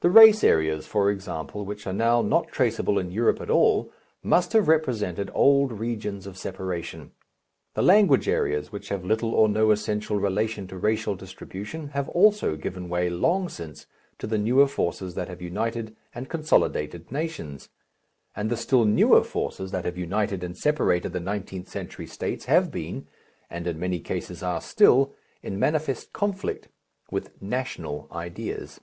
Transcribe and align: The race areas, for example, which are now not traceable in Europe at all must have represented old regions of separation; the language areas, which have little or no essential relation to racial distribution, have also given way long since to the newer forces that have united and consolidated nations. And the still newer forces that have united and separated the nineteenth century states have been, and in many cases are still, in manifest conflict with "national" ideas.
The 0.00 0.10
race 0.10 0.44
areas, 0.44 0.86
for 0.86 1.10
example, 1.10 1.64
which 1.64 1.84
are 1.84 1.92
now 1.92 2.22
not 2.22 2.46
traceable 2.52 3.00
in 3.00 3.10
Europe 3.10 3.40
at 3.40 3.50
all 3.50 3.90
must 4.22 4.52
have 4.52 4.68
represented 4.68 5.28
old 5.34 5.72
regions 5.72 6.24
of 6.24 6.38
separation; 6.38 7.10
the 7.74 7.82
language 7.82 8.28
areas, 8.28 8.70
which 8.70 8.90
have 8.90 9.04
little 9.04 9.34
or 9.34 9.48
no 9.48 9.72
essential 9.72 10.20
relation 10.20 10.68
to 10.68 10.78
racial 10.78 11.16
distribution, 11.16 11.88
have 11.88 12.08
also 12.10 12.54
given 12.54 12.88
way 12.88 13.10
long 13.10 13.48
since 13.48 13.86
to 14.20 14.28
the 14.28 14.38
newer 14.38 14.68
forces 14.68 15.16
that 15.16 15.26
have 15.26 15.42
united 15.42 15.96
and 16.14 16.28
consolidated 16.30 17.10
nations. 17.10 17.68
And 18.36 18.50
the 18.50 18.56
still 18.56 18.84
newer 18.84 19.24
forces 19.24 19.72
that 19.72 19.84
have 19.84 19.98
united 19.98 20.44
and 20.44 20.56
separated 20.56 21.12
the 21.12 21.18
nineteenth 21.18 21.68
century 21.68 22.06
states 22.06 22.44
have 22.44 22.70
been, 22.70 23.08
and 23.50 23.66
in 23.66 23.80
many 23.80 23.98
cases 23.98 24.44
are 24.44 24.60
still, 24.60 25.16
in 25.42 25.58
manifest 25.58 26.12
conflict 26.12 26.68
with 27.10 27.42
"national" 27.42 28.06
ideas. 28.12 28.78